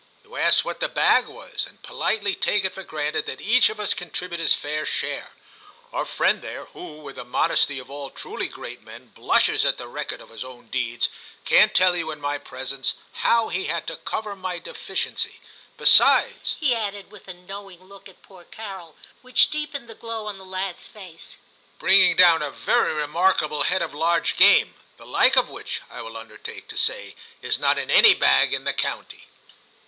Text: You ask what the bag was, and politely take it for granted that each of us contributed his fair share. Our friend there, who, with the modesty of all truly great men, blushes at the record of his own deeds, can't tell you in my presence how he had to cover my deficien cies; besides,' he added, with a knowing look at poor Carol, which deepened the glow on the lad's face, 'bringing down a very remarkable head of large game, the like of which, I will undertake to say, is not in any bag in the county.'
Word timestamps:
You 0.23 0.35
ask 0.35 0.65
what 0.65 0.79
the 0.79 0.89
bag 0.89 1.27
was, 1.27 1.67
and 1.67 1.83
politely 1.83 2.33
take 2.33 2.65
it 2.65 2.73
for 2.73 2.81
granted 2.81 3.27
that 3.27 3.39
each 3.39 3.69
of 3.69 3.79
us 3.79 3.93
contributed 3.93 4.43
his 4.43 4.55
fair 4.55 4.83
share. 4.83 5.29
Our 5.93 6.05
friend 6.05 6.41
there, 6.41 6.65
who, 6.65 7.01
with 7.01 7.17
the 7.17 7.23
modesty 7.23 7.77
of 7.77 7.91
all 7.91 8.09
truly 8.09 8.47
great 8.47 8.81
men, 8.81 9.09
blushes 9.09 9.63
at 9.63 9.77
the 9.77 9.87
record 9.87 10.19
of 10.19 10.31
his 10.31 10.43
own 10.43 10.69
deeds, 10.69 11.09
can't 11.45 11.75
tell 11.75 11.95
you 11.95 12.09
in 12.09 12.19
my 12.19 12.39
presence 12.39 12.95
how 13.13 13.49
he 13.49 13.65
had 13.65 13.85
to 13.85 13.95
cover 13.95 14.35
my 14.35 14.57
deficien 14.57 15.17
cies; 15.17 15.35
besides,' 15.77 16.55
he 16.59 16.73
added, 16.73 17.11
with 17.11 17.27
a 17.27 17.33
knowing 17.35 17.83
look 17.83 18.09
at 18.09 18.23
poor 18.23 18.43
Carol, 18.43 18.95
which 19.21 19.51
deepened 19.51 19.87
the 19.87 19.93
glow 19.93 20.25
on 20.25 20.39
the 20.39 20.43
lad's 20.43 20.87
face, 20.87 21.37
'bringing 21.77 22.15
down 22.15 22.41
a 22.41 22.49
very 22.49 22.95
remarkable 22.95 23.61
head 23.61 23.83
of 23.83 23.93
large 23.93 24.35
game, 24.35 24.73
the 24.97 25.05
like 25.05 25.35
of 25.37 25.47
which, 25.51 25.79
I 25.91 26.01
will 26.01 26.17
undertake 26.17 26.67
to 26.69 26.75
say, 26.75 27.13
is 27.43 27.59
not 27.59 27.77
in 27.77 27.91
any 27.91 28.15
bag 28.15 28.51
in 28.51 28.63
the 28.63 28.73
county.' 28.73 29.27